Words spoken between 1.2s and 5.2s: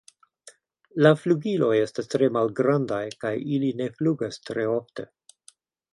flugiloj estas tre malgrandaj kaj ili ne flugas tre ofte.